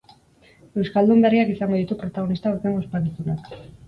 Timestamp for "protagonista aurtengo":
2.05-2.81